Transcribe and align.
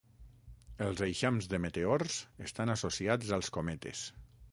Els 0.85 1.01
eixams 1.07 1.49
de 1.51 1.59
meteors 1.65 2.15
estan 2.47 2.75
associats 2.77 3.35
als 3.39 3.53
cometes. 3.59 4.03